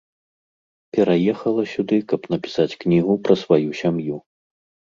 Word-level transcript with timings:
Пераехала 0.97 1.61
сюды, 1.73 1.97
каб 2.13 2.21
напісаць 2.37 2.77
кнігу 2.85 3.13
пра 3.29 3.33
сваю 3.43 3.69
сям'ю. 3.83 4.15